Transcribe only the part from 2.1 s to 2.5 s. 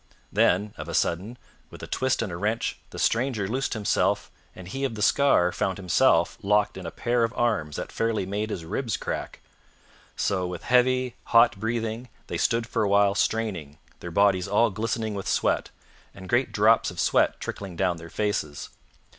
and a